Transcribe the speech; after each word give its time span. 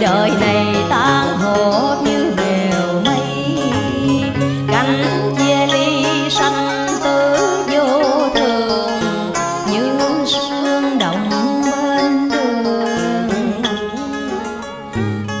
đời 0.00 0.30
này 0.40 0.66
tan 0.90 1.38
hồn 1.38 2.04
như 2.04 2.34
bèo 2.36 3.02
mây. 3.04 3.58
Cánh 4.68 5.04
chia 5.38 5.66
ly 5.72 6.04
sanh 6.30 6.86
tử 7.04 7.36
vô 7.72 8.28
thường, 8.34 9.32
như 9.72 9.98
sương 10.26 10.98
động 10.98 11.30
bên 11.64 12.30
đường. 12.30 13.62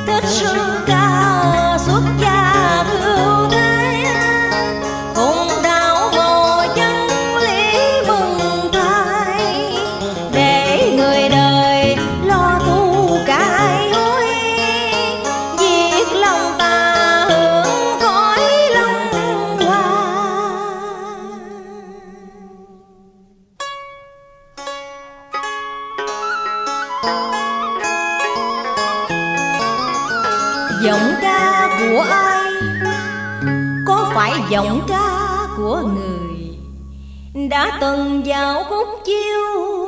Thích 0.06 0.24
sương 0.24 0.70
ca 0.86 1.21
giọng 30.82 31.14
ca 31.22 31.68
của 31.78 32.00
ai? 32.10 32.52
Có 33.86 34.12
phải 34.14 34.32
giọng 34.50 34.80
ca 34.88 35.46
của 35.56 35.82
người? 35.94 36.58
Đã 37.48 37.78
từng 37.80 38.22
vào 38.26 38.64
khúc 38.68 38.88
chiêu 39.04 39.81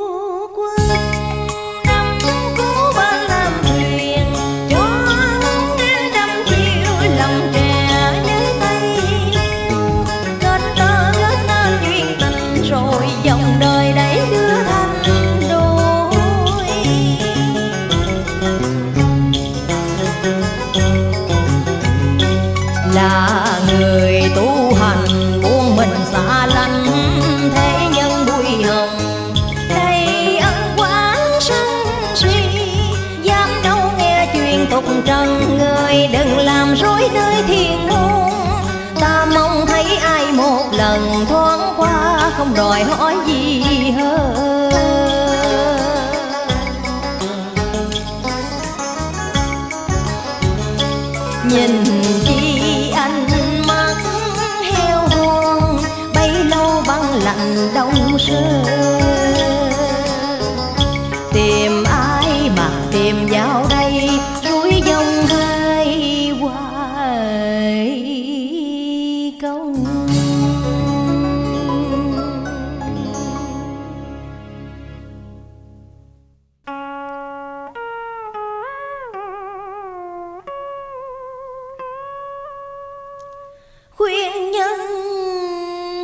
không 42.37 42.53
đòi 42.55 42.83
hỏi 42.83 43.15
gì 43.27 43.61
hơn 43.91 44.69
nhìn 51.49 51.83
chi 52.25 52.91
anh 52.95 53.27
mắt 53.67 53.95
heo 54.63 55.07
hoang 55.07 55.77
bấy 56.15 56.29
lâu 56.29 56.83
băng 56.87 57.23
lạnh 57.23 57.69
đông 57.75 58.19
sương. 58.19 59.14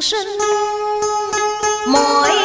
sinh 0.02 0.38
mỗi 1.88 2.41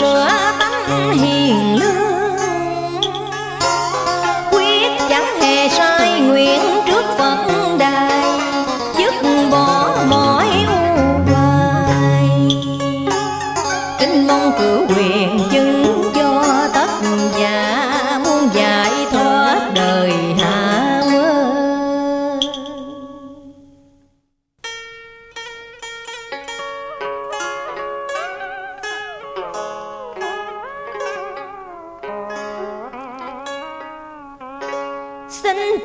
sữa 0.00 0.28
tánh 0.58 1.12
hiền 1.12 1.76
lương. 1.78 2.36
Quyết 4.50 4.90
chẳng 5.08 5.40
hề 5.40 5.68
sai 5.68 6.20
nguyện 6.20 6.60
trước 6.86 7.04
phật 7.18 7.36
đài, 7.78 8.40
dứt 8.98 9.14
bỏ 9.50 9.96
mọi 10.10 10.46
ưu 10.68 11.34
hoài 11.34 12.30
kính 13.98 14.26
mong 14.26 14.52
cử 14.58 14.86
quyền 14.96 15.40
chứng 15.50 16.05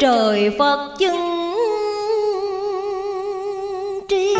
trời 0.01 0.51
Phật 0.57 0.95
chứng 0.99 1.55
tri. 4.07 4.35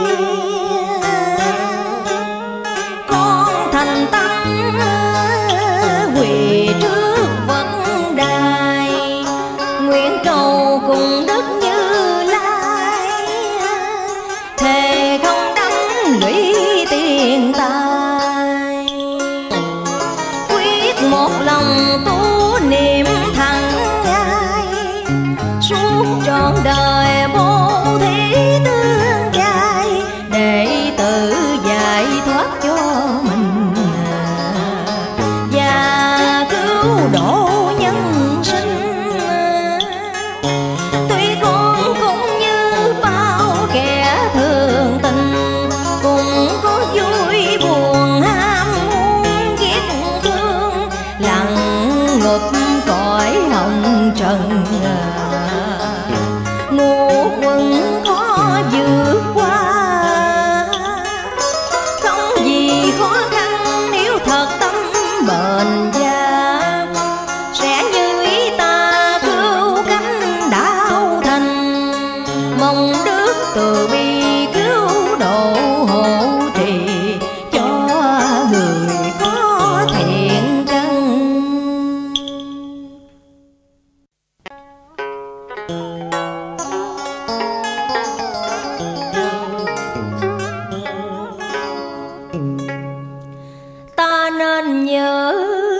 ta 93.96 94.30
nên 94.40 94.86
nhớ 94.86 95.34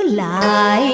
lại 0.06 0.91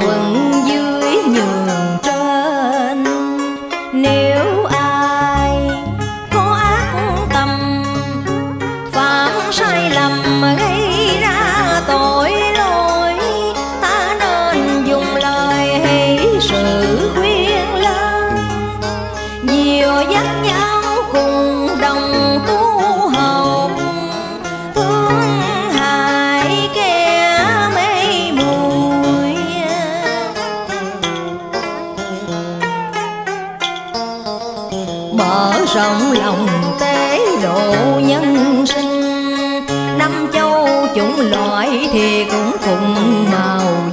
thuận 0.00 0.52
dưới 0.68 1.14
nhường 1.26 1.98
trên. 2.02 3.04
Nếu 3.92 4.64
ai 4.64 5.70
có 6.34 6.58
ác 6.62 6.94
tâm, 7.34 7.82
phạm 8.92 9.52
sai 9.52 9.90
lầm, 9.90 10.42
gây 10.58 11.18
ra 11.20 11.80
tội 11.86 12.32
lỗi, 12.58 13.14
ta 13.80 14.16
nên 14.20 14.84
dùng 14.84 15.16
lời 15.16 15.68
hỷ 15.78 16.18
sự 16.40 17.10
khuyên 17.14 17.74
lơn 17.74 18.34
nhiều 19.42 19.92
dắt 20.10 20.26
nhau 20.42 20.61
mở 35.12 35.52
rộng 35.74 36.12
lòng 36.12 36.46
tế 36.80 37.20
độ 37.42 38.00
nhân 38.00 38.64
sinh. 38.66 39.02
Năm 39.98 40.30
châu 40.32 40.68
chủng 40.94 41.30
loại 41.30 41.88
thì 41.92 42.24
cũng 42.24 42.56
cùng 42.64 43.26
màu 43.32 43.90